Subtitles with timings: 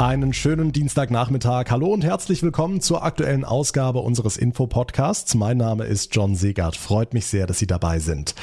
[0.00, 1.66] Einen schönen Dienstagnachmittag.
[1.68, 5.34] Hallo und herzlich willkommen zur aktuellen Ausgabe unseres Info-Podcasts.
[5.34, 6.74] Mein Name ist John Segert.
[6.74, 8.34] Freut mich sehr, dass Sie dabei sind.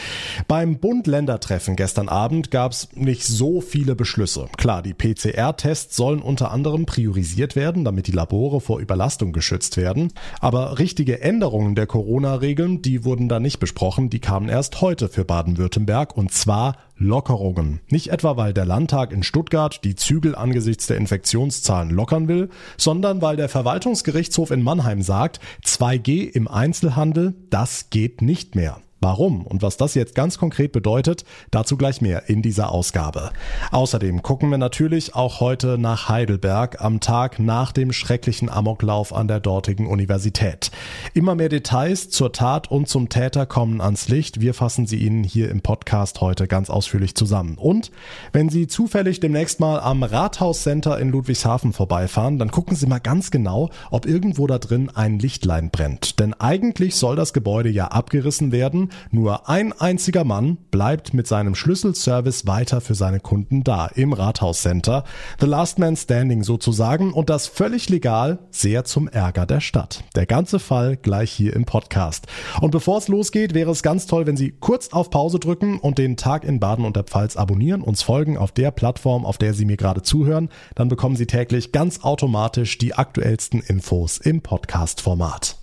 [0.47, 4.49] Beim Bund-Länder-Treffen gestern Abend gab es nicht so viele Beschlüsse.
[4.55, 10.13] Klar, die PCR-Tests sollen unter anderem priorisiert werden, damit die Labore vor Überlastung geschützt werden.
[10.39, 14.11] Aber richtige Änderungen der Corona-Regeln, die wurden da nicht besprochen.
[14.11, 17.79] Die kamen erst heute für Baden-Württemberg und zwar Lockerungen.
[17.89, 23.21] Nicht etwa, weil der Landtag in Stuttgart die Zügel angesichts der Infektionszahlen lockern will, sondern
[23.21, 28.81] weil der Verwaltungsgerichtshof in Mannheim sagt, 2G im Einzelhandel, das geht nicht mehr.
[28.99, 33.31] Warum und was das jetzt ganz konkret bedeutet, dazu gleich mehr in dieser Ausgabe.
[33.71, 39.27] Außerdem gucken wir natürlich auch heute nach Heidelberg am Tag nach dem schrecklichen Amoklauf an
[39.27, 40.71] der dortigen Universität.
[41.13, 44.41] Immer mehr Details zur Tat und zum Täter kommen ans Licht.
[44.41, 47.57] Wir fassen sie Ihnen hier im Podcast heute ganz ausführlich zusammen.
[47.59, 47.91] Und
[48.31, 53.29] wenn Sie zufällig demnächst mal am Rathauscenter in Ludwigshafen vorbeifahren, dann gucken Sie mal ganz
[53.29, 56.19] genau, ob irgendwo da drin ein Lichtlein brennt.
[56.19, 61.55] Denn eigentlich soll das Gebäude ja abgerissen werden nur ein einziger Mann bleibt mit seinem
[61.55, 65.03] Schlüsselservice weiter für seine Kunden da im Rathauscenter.
[65.39, 70.03] The Last Man Standing sozusagen und das völlig legal, sehr zum Ärger der Stadt.
[70.15, 72.27] Der ganze Fall gleich hier im Podcast.
[72.61, 75.97] Und bevor es losgeht, wäre es ganz toll, wenn Sie kurz auf Pause drücken und
[75.97, 79.53] den Tag in Baden und der Pfalz abonnieren, uns folgen auf der Plattform, auf der
[79.53, 80.49] Sie mir gerade zuhören.
[80.75, 85.57] Dann bekommen Sie täglich ganz automatisch die aktuellsten Infos im Podcast-Format.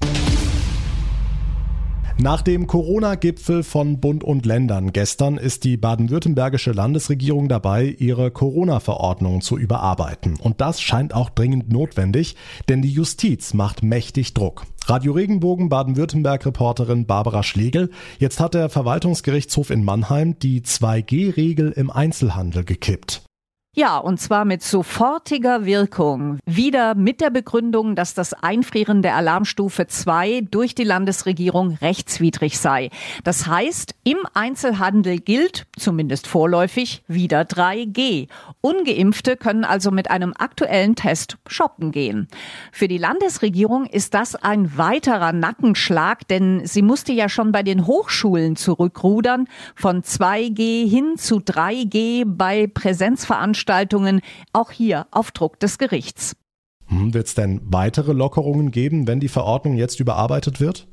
[2.19, 9.41] Nach dem Corona-Gipfel von Bund und Ländern gestern ist die baden-württembergische Landesregierung dabei, ihre Corona-Verordnung
[9.41, 10.37] zu überarbeiten.
[10.41, 12.37] Und das scheint auch dringend notwendig,
[12.69, 14.65] denn die Justiz macht mächtig Druck.
[14.87, 17.91] Radio Regenbogen Baden-Württemberg-Reporterin Barbara Schlegel.
[18.21, 23.25] Jetzt hat der Verwaltungsgerichtshof in Mannheim die 2G-Regel im Einzelhandel gekippt.
[23.77, 26.39] Ja, und zwar mit sofortiger Wirkung.
[26.47, 32.91] Wieder mit der Begründung, dass das Einfrieren der Alarmstufe 2 durch die Landesregierung rechtswidrig sei.
[33.25, 38.29] Das heißt, im Einzelhandel gilt, zumindest vorläufig, wieder 3G.
[38.61, 42.29] Ungeimpfte können also mit einem aktuellen Test shoppen gehen.
[42.71, 47.89] Für die Landesregierung ist das ein weiterer Nackenschlag, denn sie musste ja schon bei den
[47.89, 54.21] Hochschulen zurückrudern, von 2G hin zu 3G bei Präsenzveranstaltungen Veranstaltungen,
[54.53, 56.37] auch hier auf Druck des Gerichts.
[56.87, 60.87] Hm, Wird es denn weitere Lockerungen geben, wenn die Verordnung jetzt überarbeitet wird?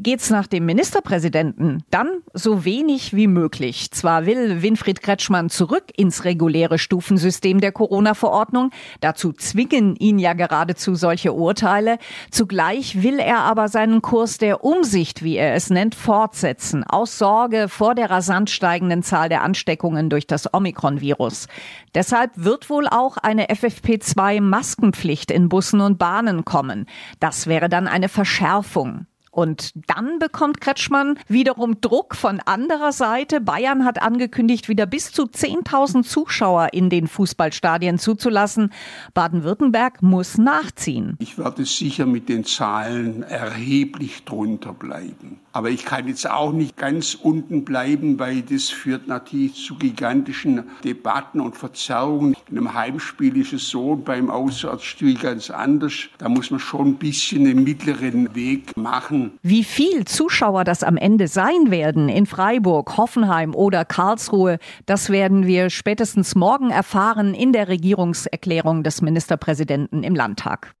[0.00, 3.90] Geht's nach dem Ministerpräsidenten, dann so wenig wie möglich.
[3.90, 8.70] Zwar will Winfried Kretschmann zurück ins reguläre Stufensystem der Corona-Verordnung,
[9.00, 11.98] dazu zwingen ihn ja geradezu solche Urteile,
[12.30, 17.68] zugleich will er aber seinen Kurs der Umsicht, wie er es nennt, fortsetzen, aus Sorge
[17.68, 21.48] vor der rasant steigenden Zahl der Ansteckungen durch das Omikron-Virus.
[21.96, 26.86] Deshalb wird wohl auch eine FFP2-Maskenpflicht in Bussen und Bahnen kommen.
[27.18, 29.06] Das wäre dann eine Verschärfung.
[29.38, 33.40] Und dann bekommt Kretschmann wiederum Druck von anderer Seite.
[33.40, 38.72] Bayern hat angekündigt, wieder bis zu 10.000 Zuschauer in den Fußballstadien zuzulassen.
[39.14, 41.14] Baden-Württemberg muss nachziehen.
[41.20, 45.38] Ich werde sicher mit den Zahlen erheblich drunter bleiben.
[45.58, 50.62] Aber ich kann jetzt auch nicht ganz unten bleiben, weil das führt natürlich zu gigantischen
[50.84, 52.36] Debatten und Verzerrungen.
[52.48, 55.94] In einem Heimspiel ist es so, beim Auswärtsspiel ganz anders.
[56.18, 59.32] Da muss man schon ein bisschen den mittleren Weg machen.
[59.42, 65.48] Wie viel Zuschauer das am Ende sein werden in Freiburg, Hoffenheim oder Karlsruhe, das werden
[65.48, 70.77] wir spätestens morgen erfahren in der Regierungserklärung des Ministerpräsidenten im Landtag.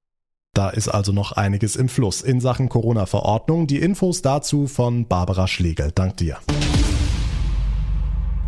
[0.58, 3.68] Da ist also noch einiges im Fluss in Sachen Corona-Verordnung.
[3.68, 5.92] Die Infos dazu von Barbara Schlegel.
[5.94, 6.38] Dank dir.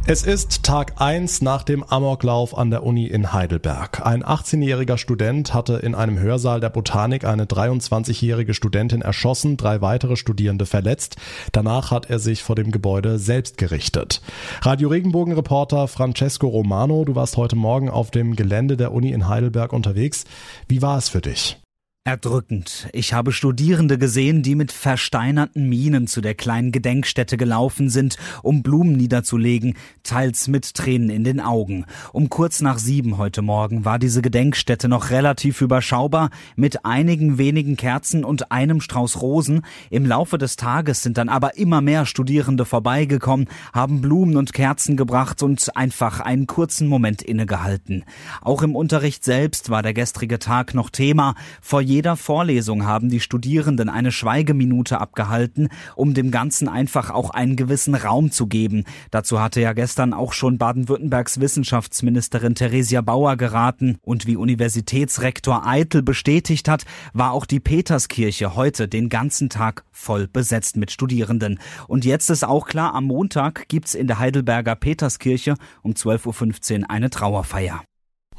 [0.07, 4.05] Es ist Tag 1 nach dem Amoklauf an der Uni in Heidelberg.
[4.05, 10.17] Ein 18-jähriger Student hatte in einem Hörsaal der Botanik eine 23-jährige Studentin erschossen, drei weitere
[10.17, 11.15] Studierende verletzt.
[11.53, 14.21] Danach hat er sich vor dem Gebäude selbst gerichtet.
[14.63, 19.73] Radio Regenbogen-Reporter Francesco Romano, du warst heute Morgen auf dem Gelände der Uni in Heidelberg
[19.73, 20.25] unterwegs.
[20.67, 21.60] Wie war es für dich?
[22.07, 22.89] Erdrückend.
[22.95, 28.63] Ich habe Studierende gesehen, die mit versteinerten Mienen zu der kleinen Gedenkstätte gelaufen sind, um
[28.63, 31.85] Blumen niederzulegen, teils mit Tränen in den Augen.
[32.15, 37.77] Um kurz nach sieben heute Morgen war diese Gedenkstätte noch relativ überschaubar, mit einigen wenigen
[37.77, 39.61] Kerzen und einem Strauß Rosen.
[39.91, 44.97] Im Laufe des Tages sind dann aber immer mehr Studierende vorbeigekommen, haben Blumen und Kerzen
[44.97, 48.07] gebracht und einfach einen kurzen Moment innegehalten.
[48.41, 51.35] Auch im Unterricht selbst war der gestrige Tag noch Thema.
[51.61, 57.57] Vor jeder Vorlesung haben die Studierenden eine Schweigeminute abgehalten, um dem Ganzen einfach auch einen
[57.57, 58.85] gewissen Raum zu geben.
[59.11, 63.99] Dazu hatte ja gestern auch schon Baden-Württembergs Wissenschaftsministerin Theresia Bauer geraten.
[64.03, 70.29] Und wie Universitätsrektor Eitel bestätigt hat, war auch die Peterskirche heute den ganzen Tag voll
[70.29, 71.59] besetzt mit Studierenden.
[71.89, 76.91] Und jetzt ist auch klar, am Montag gibt's in der Heidelberger Peterskirche um 12.15 Uhr
[76.91, 77.83] eine Trauerfeier.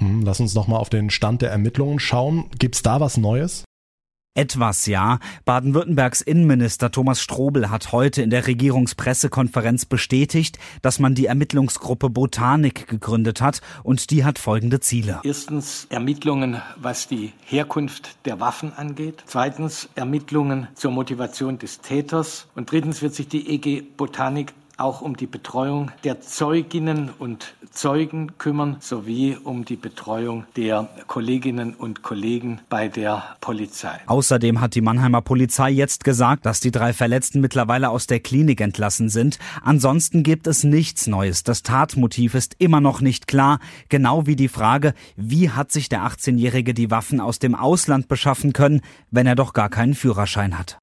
[0.02, 2.46] Hm, lass uns nochmal auf den Stand der Ermittlungen schauen.
[2.58, 3.64] Gibt's da was Neues?
[4.34, 5.20] Etwas ja.
[5.44, 12.88] Baden-Württembergs Innenminister Thomas Strobel hat heute in der Regierungspressekonferenz bestätigt, dass man die Ermittlungsgruppe Botanik
[12.88, 15.20] gegründet hat und die hat folgende Ziele.
[15.24, 19.22] Erstens Ermittlungen, was die Herkunft der Waffen angeht.
[19.26, 22.48] Zweitens Ermittlungen zur Motivation des Täters.
[22.56, 28.38] Und drittens wird sich die EG Botanik auch um die Betreuung der Zeuginnen und Zeugen
[28.38, 34.00] kümmern, sowie um die Betreuung der Kolleginnen und Kollegen bei der Polizei.
[34.08, 38.60] Außerdem hat die Mannheimer Polizei jetzt gesagt, dass die drei Verletzten mittlerweile aus der Klinik
[38.60, 39.40] entlassen sind.
[39.64, 41.44] Ansonsten gibt es nichts Neues.
[41.44, 43.60] Das Tatmotiv ist immer noch nicht klar,
[43.90, 48.54] genau wie die Frage, wie hat sich der 18-Jährige die Waffen aus dem Ausland beschaffen
[48.54, 48.82] können,
[49.12, 50.78] wenn er doch gar keinen Führerschein hat.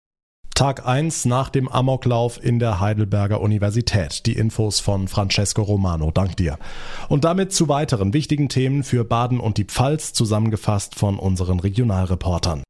[0.59, 4.27] Tag 1 nach dem Amoklauf in der Heidelberger Universität.
[4.27, 6.11] Die Infos von Francesco Romano.
[6.11, 6.59] Dank dir.
[7.09, 12.65] Und damit zu weiteren wichtigen Themen für Baden und die Pfalz, zusammengefasst von unseren Regionalreportern.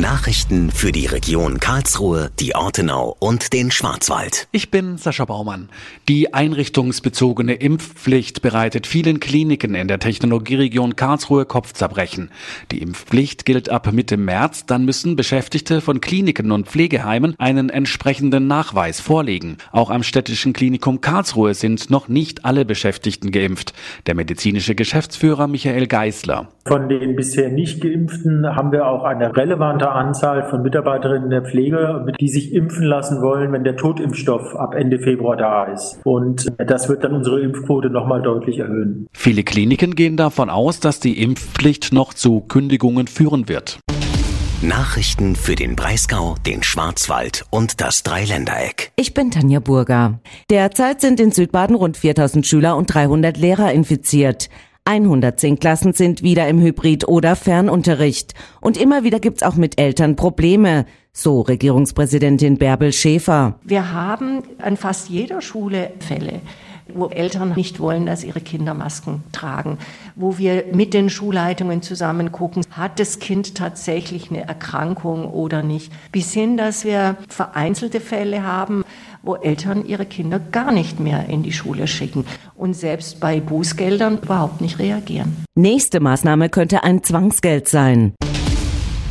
[0.00, 4.46] Nachrichten für die Region Karlsruhe, die Ortenau und den Schwarzwald.
[4.52, 5.70] Ich bin Sascha Baumann.
[6.06, 12.30] Die einrichtungsbezogene Impfpflicht bereitet vielen Kliniken in der Technologieregion Karlsruhe Kopfzerbrechen.
[12.72, 18.46] Die Impfpflicht gilt ab Mitte März, dann müssen Beschäftigte von Kliniken und Pflegeheimen einen entsprechenden
[18.46, 19.56] Nachweis vorlegen.
[19.72, 23.72] Auch am städtischen Klinikum Karlsruhe sind noch nicht alle Beschäftigten geimpft.
[24.04, 26.48] Der medizinische Geschäftsführer Michael Geisler.
[26.66, 31.42] Von den bisher nicht geimpften haben wir auch eine relevante relevante Anzahl von Mitarbeiterinnen der
[31.42, 36.00] Pflege, die sich impfen lassen wollen, wenn der Totimpfstoff ab Ende Februar da ist.
[36.04, 39.06] Und das wird dann unsere Impfquote nochmal deutlich erhöhen.
[39.12, 43.78] Viele Kliniken gehen davon aus, dass die Impfpflicht noch zu Kündigungen führen wird.
[44.62, 48.90] Nachrichten für den Breisgau, den Schwarzwald und das Dreiländereck.
[48.96, 50.18] Ich bin Tanja Burger.
[50.50, 54.48] Derzeit sind in Südbaden rund 4000 Schüler und 300 Lehrer infiziert.
[54.86, 58.34] 110 Klassen sind wieder im Hybrid- oder Fernunterricht.
[58.60, 63.58] Und immer wieder gibt's auch mit Eltern Probleme, so Regierungspräsidentin Bärbel Schäfer.
[63.64, 66.40] Wir haben an fast jeder Schule Fälle
[66.94, 69.78] wo Eltern nicht wollen, dass ihre Kinder Masken tragen,
[70.14, 75.92] wo wir mit den Schulleitungen zusammen gucken, hat das Kind tatsächlich eine Erkrankung oder nicht,
[76.12, 78.84] bis hin, dass wir vereinzelte Fälle haben,
[79.26, 82.24] wo Eltern ihre Kinder gar nicht mehr in die Schule schicken
[82.54, 85.44] und selbst bei Bußgeldern überhaupt nicht reagieren.
[85.54, 88.14] Nächste Maßnahme könnte ein Zwangsgeld sein.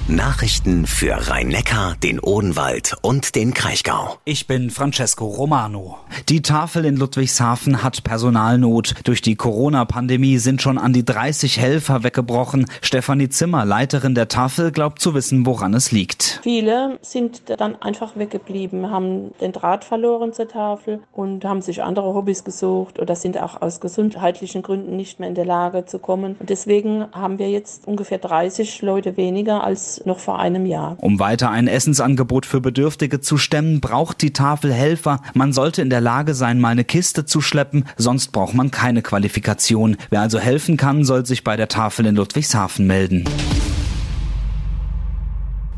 [0.08, 4.18] Nachrichten für Rhein-Neckar, den Odenwald und den Kraichgau.
[4.24, 5.98] Ich bin Francesco Romano.
[6.30, 8.94] Die Tafel in Ludwigshafen hat Personalnot.
[9.04, 12.68] Durch die Corona-Pandemie sind schon an die 30 Helfer weggebrochen.
[12.84, 16.40] Stefanie Zimmer, Leiterin der Tafel, glaubt zu wissen, woran es liegt.
[16.44, 22.14] Viele sind dann einfach weggeblieben, haben den Draht verloren zur Tafel und haben sich andere
[22.14, 26.36] Hobbys gesucht oder sind auch aus gesundheitlichen Gründen nicht mehr in der Lage zu kommen.
[26.40, 30.98] Und deswegen haben wir jetzt ungefähr 30 Leute weniger als noch vor einem Jahr.
[31.00, 35.22] Um weiter ein Essensangebot für Bedürftige zu stemmen, braucht die Tafel Helfer.
[35.34, 39.02] Man sollte in der Lage sein, mal eine Kiste zu schleppen, sonst braucht man keine
[39.02, 39.98] Qualifikation.
[40.10, 43.26] Wer also helfen kann, soll sich bei der Tafel in Ludwigshafen melden.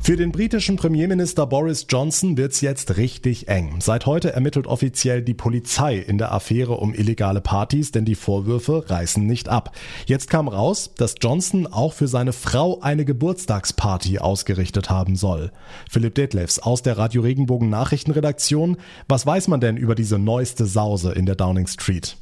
[0.08, 3.82] Für den britischen Premierminister Boris Johnson wird's jetzt richtig eng.
[3.82, 8.90] Seit heute ermittelt offiziell die Polizei in der Affäre um illegale Partys, denn die Vorwürfe
[8.90, 9.76] reißen nicht ab.
[10.06, 15.52] Jetzt kam raus, dass Johnson auch für seine Frau eine Geburtstagsparty ausgerichtet haben soll.
[15.92, 18.78] Philipp Detlefs aus der Radio Regenbogen Nachrichtenredaktion.
[19.10, 22.16] Was weiß man denn über diese neueste Sause in der Downing Street?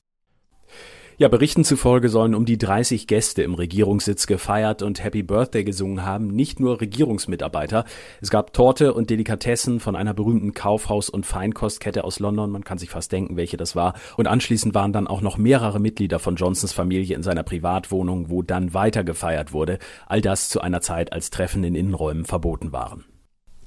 [1.17, 6.03] Ja, Berichten zufolge sollen um die 30 Gäste im Regierungssitz gefeiert und Happy Birthday gesungen
[6.03, 7.85] haben, nicht nur Regierungsmitarbeiter.
[8.19, 12.79] Es gab Torte und Delikatessen von einer berühmten Kaufhaus- und Feinkostkette aus London, man kann
[12.79, 13.93] sich fast denken, welche das war.
[14.17, 18.41] Und anschließend waren dann auch noch mehrere Mitglieder von Johnsons Familie in seiner Privatwohnung, wo
[18.41, 19.79] dann weiter gefeiert wurde.
[20.07, 23.05] All das zu einer Zeit, als Treffen in Innenräumen verboten waren.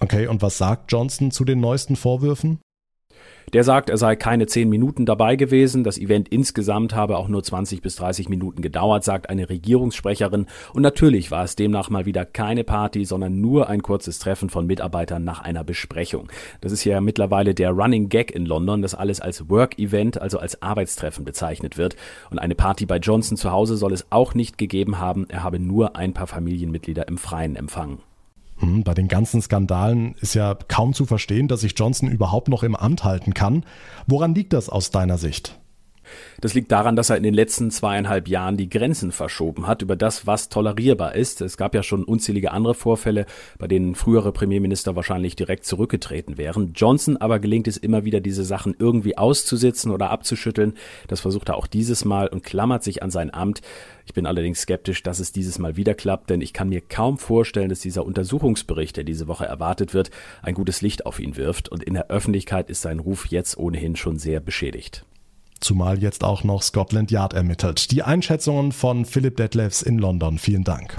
[0.01, 2.61] Okay, und was sagt Johnson zu den neuesten Vorwürfen?
[3.53, 5.83] Der sagt, er sei keine zehn Minuten dabei gewesen.
[5.83, 10.47] Das Event insgesamt habe auch nur 20 bis 30 Minuten gedauert, sagt eine Regierungssprecherin.
[10.75, 14.67] Und natürlich war es demnach mal wieder keine Party, sondern nur ein kurzes Treffen von
[14.67, 16.29] Mitarbeitern nach einer Besprechung.
[16.61, 20.61] Das ist ja mittlerweile der Running Gag in London, dass alles als Work-Event, also als
[20.61, 21.97] Arbeitstreffen bezeichnet wird.
[22.31, 25.27] Und eine Party bei Johnson zu Hause soll es auch nicht gegeben haben.
[25.31, 28.01] Er habe nur ein paar Familienmitglieder im Freien empfangen.
[28.59, 32.63] Hm, bei den ganzen Skandalen ist ja kaum zu verstehen, dass sich Johnson überhaupt noch
[32.63, 33.65] im Amt halten kann.
[34.07, 35.59] Woran liegt das aus deiner Sicht?
[36.41, 39.97] Das liegt daran, dass er in den letzten zweieinhalb Jahren die Grenzen verschoben hat über
[39.97, 41.41] das, was tolerierbar ist.
[41.41, 43.27] Es gab ja schon unzählige andere Vorfälle,
[43.59, 46.73] bei denen frühere Premierminister wahrscheinlich direkt zurückgetreten wären.
[46.75, 50.75] Johnson aber gelingt es immer wieder, diese Sachen irgendwie auszusitzen oder abzuschütteln.
[51.09, 53.61] Das versucht er auch dieses Mal und klammert sich an sein Amt.
[54.09, 57.19] Ich bin allerdings skeptisch, dass es dieses Mal wieder klappt, denn ich kann mir kaum
[57.19, 60.11] vorstellen, dass dieser Untersuchungsbericht, der diese Woche erwartet wird,
[60.41, 61.69] ein gutes Licht auf ihn wirft.
[61.69, 65.05] Und in der Öffentlichkeit ist sein Ruf jetzt ohnehin schon sehr beschädigt.
[65.61, 67.91] Zumal jetzt auch noch Scotland Yard ermittelt.
[67.91, 70.39] Die Einschätzungen von Philip Detlefs in London.
[70.39, 70.95] Vielen Dank.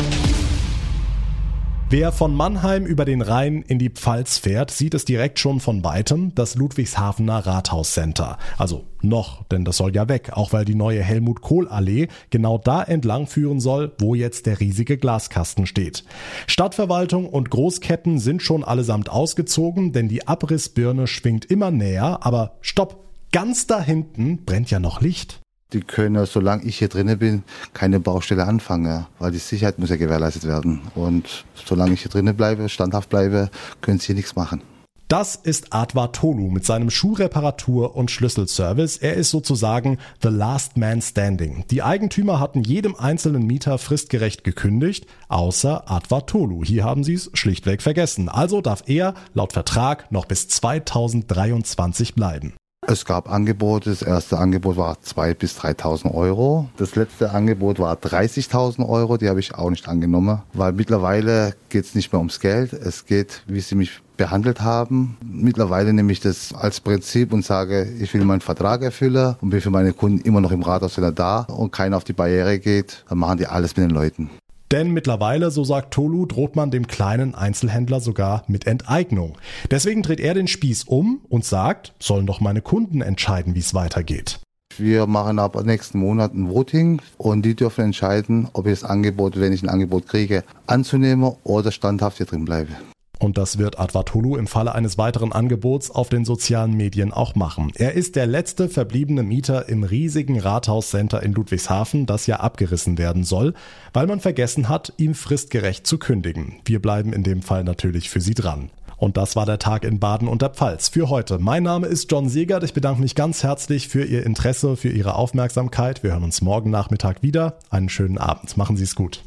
[1.91, 5.83] Wer von Mannheim über den Rhein in die Pfalz fährt, sieht es direkt schon von
[5.83, 8.37] weitem, das Ludwigshafener Rathauscenter.
[8.59, 12.59] Also noch, denn das soll ja weg, auch weil die neue Helmut Kohl Allee genau
[12.59, 16.03] da entlang führen soll, wo jetzt der riesige Glaskasten steht.
[16.45, 23.08] Stadtverwaltung und Großketten sind schon allesamt ausgezogen, denn die Abrissbirne schwingt immer näher, aber stopp!
[23.31, 25.39] Ganz da hinten brennt ja noch Licht.
[25.71, 27.43] Die können, solange ich hier drinnen bin,
[27.73, 30.81] keine Baustelle anfangen, weil die Sicherheit muss ja gewährleistet werden.
[30.95, 34.61] Und solange ich hier drinnen bleibe, standhaft bleibe, können sie hier nichts machen.
[35.09, 38.97] Das ist Advar Tolu mit seinem Schuhreparatur- und Schlüsselservice.
[38.97, 41.65] Er ist sozusagen the last man standing.
[41.69, 46.63] Die Eigentümer hatten jedem einzelnen Mieter fristgerecht gekündigt, außer Advar Tolu.
[46.63, 48.29] Hier haben sie es schlichtweg vergessen.
[48.29, 52.53] Also darf er laut Vertrag noch bis 2023 bleiben.
[52.91, 53.91] Es gab Angebote.
[53.91, 56.69] Das erste Angebot war 2.000 bis 3.000 Euro.
[56.77, 59.17] Das letzte Angebot war 30.000 Euro.
[59.17, 62.73] Die habe ich auch nicht angenommen, weil mittlerweile geht es nicht mehr ums Geld.
[62.73, 65.17] Es geht, wie sie mich behandelt haben.
[65.23, 69.61] Mittlerweile nehme ich das als Prinzip und sage, ich will meinen Vertrag erfüllen und bin
[69.61, 72.57] für meine Kunden immer noch im Rathaus, wenn er da und keiner auf die Barriere
[72.57, 74.31] geht, dann machen die alles mit den Leuten.
[74.71, 79.37] Denn mittlerweile, so sagt Tolu, droht man dem kleinen Einzelhändler sogar mit Enteignung.
[79.71, 83.73] Deswegen dreht er den Spieß um und sagt, sollen doch meine Kunden entscheiden, wie es
[83.73, 84.39] weitergeht.
[84.77, 89.39] Wir machen ab nächsten Monat ein Voting und die dürfen entscheiden, ob ich das Angebot,
[89.39, 92.71] wenn ich ein Angebot kriege, anzunehmen oder standhaft hier drin bleibe.
[93.19, 97.71] Und das wird Advatolu im Falle eines weiteren Angebots auf den sozialen Medien auch machen.
[97.75, 103.25] Er ist der letzte verbliebene Mieter im riesigen Rathauscenter in Ludwigshafen, das ja abgerissen werden
[103.25, 103.53] soll,
[103.91, 106.61] weil man vergessen hat, ihm fristgerecht zu kündigen.
[106.63, 108.69] Wir bleiben in dem Fall natürlich für Sie dran.
[108.95, 111.39] Und das war der Tag in Baden und der Pfalz für heute.
[111.39, 112.63] Mein Name ist John Segert.
[112.63, 116.03] Ich bedanke mich ganz herzlich für Ihr Interesse, für Ihre Aufmerksamkeit.
[116.03, 117.57] Wir hören uns morgen Nachmittag wieder.
[117.69, 118.57] Einen schönen Abend.
[118.57, 119.23] Machen Sie es gut.